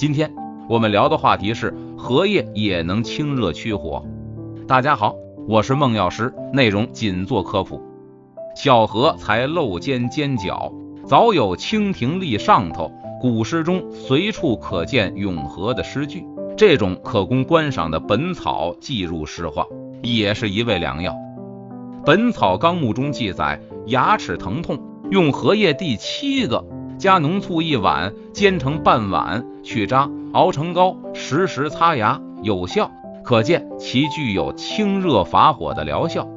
[0.00, 0.32] 今天
[0.66, 4.02] 我们聊的话题是荷叶也能清热驱火。
[4.66, 5.14] 大家好，
[5.46, 7.82] 我是孟药师，内容仅做科普。
[8.56, 10.72] 小荷才露尖尖角，
[11.04, 12.90] 早有蜻蜓立上头。
[13.20, 16.24] 古诗中随处可见咏荷的诗句，
[16.56, 19.66] 这种可供观赏的本草记入诗画，
[20.02, 21.12] 也是一味良药。
[22.06, 24.80] 《本草纲目》中记载，牙齿疼痛
[25.10, 26.64] 用荷叶第七个，
[27.00, 32.90] 加浓醋一碗，煎成半碗，去渣，熬成膏，时时擦牙，有效。
[33.24, 36.28] 可见其具有清热伐火的疗效。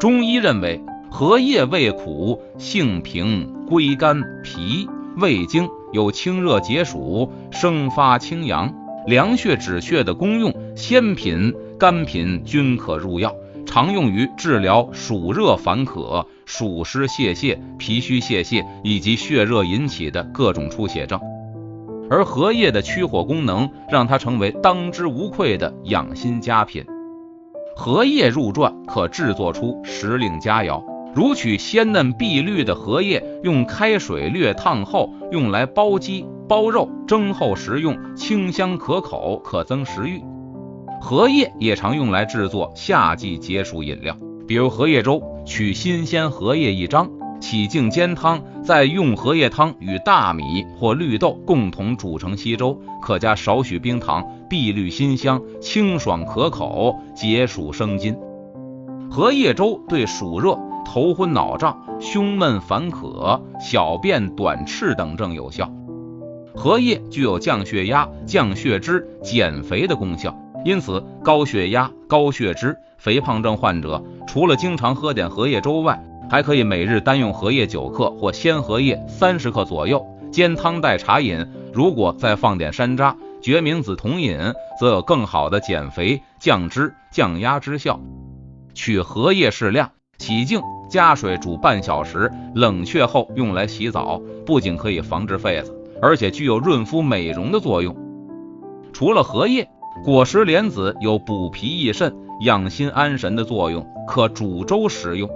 [0.00, 5.68] 中医认为，荷叶味苦，性平，归肝脾胃经。
[5.92, 8.72] 有清热解暑、生发清阳、
[9.06, 13.34] 凉血止血的功用，鲜品、干品均可入药，
[13.66, 21.20] 常用于治疗暑热烦渴、暑湿泄泻、脾虚泄泻以及血热引起的各种出血症。
[22.10, 26.84] 而荷叶的驱火功能，让它成为当之无愧的养心佳品。
[27.74, 30.84] 荷叶入馔，可制作出时令佳肴。
[31.14, 40.22] 如取鲜嫩碧绿的荷叶，用开水略烫后，用来煲鸡、煲肉，蒸后食用，清香可口，可增食欲。
[41.04, 44.16] 荷叶也常用来制作夏季解暑饮料，
[44.48, 45.22] 比如荷叶粥。
[45.44, 47.10] 取新鲜荷叶一张，
[47.42, 58.16] 起净煎汤，再用荷叶汤与大米或绿豆共同煮成稀粥，可加少许冰糖，碧绿馨香，清爽可口，解暑生津。
[59.10, 60.58] 荷叶粥对暑热。
[60.86, 65.70] 头昏脑胀、胸闷烦渴、小便短赤等症有效。
[66.54, 81.46] 荷叶具有降血压、降血脂、减肥的功效，因此高血压、高血脂、肥胖症患者除了经常喝点荷叶粥外，还可以每日单用荷叶九克或鲜荷叶三十克左右煎汤代茶饮。
[81.72, 84.38] 如果再放点山楂、决明子同饮，
[84.80, 88.00] 则有更好的减肥、降脂、降压之效。
[88.74, 90.60] 取荷叶适量，洗净。
[90.88, 97.96] 加水煮半小时，冷却后用来洗澡，不仅可以防治痱子，而且具有润肤美容的作用。
[98.92, 99.68] 除了荷叶，
[100.02, 105.28] 果实莲子有补脾益肾、养心安神的作用，可煮粥食用。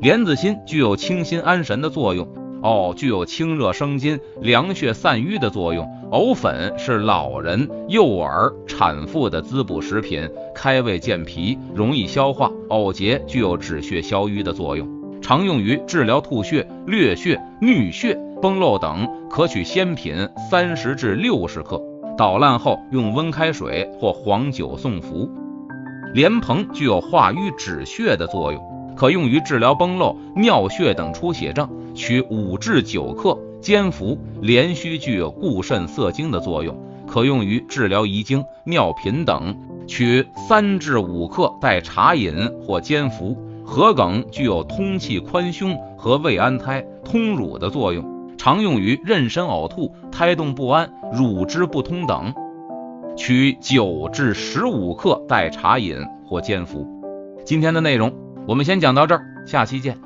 [0.00, 2.26] 莲子心具有清心安神的作用。
[2.60, 5.88] 哦，具有清热生津、凉血散瘀的作用。
[6.10, 12.50] 藕粉是老人、幼儿、产妇的滋补食品，开胃健脾，容易消化。
[12.68, 14.88] 藕节具有止血消瘀的作用，
[15.20, 19.08] 常用于治疗吐血、掠血、衄血、崩漏等。
[19.30, 21.80] 可取鲜品三十至六十克，
[22.18, 25.30] 捣烂后用温开水或黄酒送服。
[26.12, 28.60] 莲蓬具有化瘀止血的作用。
[28.96, 34.18] 可用于治疗崩漏、尿血等出血症，取五至九克煎服。
[34.40, 39.56] 连须具有固肾涩精的作用，可用于治疗遗精、尿频等，
[39.86, 43.36] 取三至五克代茶饮或煎服。
[43.64, 48.04] 荷梗具有通气宽胸和胃安胎、通乳的作用，
[48.48, 52.32] 常用于妊娠呕吐、胎动不安、乳汁不通等，
[53.14, 56.88] 取九至十五克代茶饮或煎服。
[57.44, 58.10] 今天的内容。
[58.46, 59.98] 我们先讲到这儿，下期见。